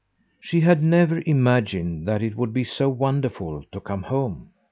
She 0.39 0.61
had 0.61 0.81
never 0.83 1.21
imagined 1.27 2.07
that 2.07 2.23
it 2.23 2.35
would 2.35 2.51
be 2.53 2.63
so 2.63 2.89
wonderful 2.89 3.63
to 3.71 3.79
come 3.79 4.01
home! 4.01 4.49